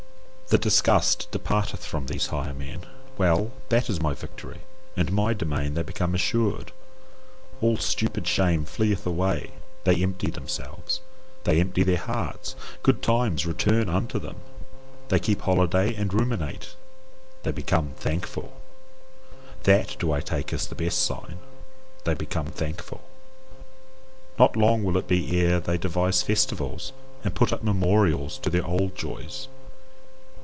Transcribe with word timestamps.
The 0.49 0.57
DISGUST 0.57 1.29
departeth 1.31 1.85
from 1.85 2.07
these 2.07 2.27
higher 2.27 2.53
men; 2.53 2.85
well! 3.17 3.51
that 3.69 3.89
is 3.89 4.01
my 4.01 4.13
victory. 4.13 4.59
In 4.97 5.13
my 5.13 5.33
domain 5.33 5.75
they 5.75 5.81
become 5.81 6.13
assured; 6.13 6.73
all 7.61 7.77
stupid 7.77 8.27
shame 8.27 8.65
fleeth 8.65 9.05
away; 9.07 9.51
they 9.85 10.03
empty 10.03 10.29
themselves. 10.29 10.99
They 11.45 11.61
empty 11.61 11.83
their 11.83 11.95
hearts, 11.99 12.57
good 12.83 13.01
times 13.01 13.45
return 13.45 13.87
unto 13.87 14.19
them, 14.19 14.41
they 15.07 15.19
keep 15.21 15.39
holiday 15.43 15.95
and 15.95 16.13
ruminate, 16.13 16.75
they 17.43 17.53
become 17.53 17.93
THANKFUL. 17.97 18.51
THAT 19.63 19.95
do 19.99 20.11
I 20.11 20.19
take 20.19 20.51
as 20.51 20.67
the 20.67 20.75
best 20.75 20.97
sign: 21.01 21.39
they 22.03 22.13
become 22.13 22.47
thankful. 22.47 23.03
Not 24.37 24.57
long 24.57 24.83
will 24.83 24.97
it 24.97 25.07
be 25.07 25.39
ere 25.39 25.61
they 25.61 25.77
devise 25.77 26.21
festivals, 26.23 26.91
and 27.23 27.33
put 27.33 27.53
up 27.53 27.63
memorials 27.63 28.37
to 28.39 28.49
their 28.49 28.67
old 28.67 28.95
joys. 28.97 29.47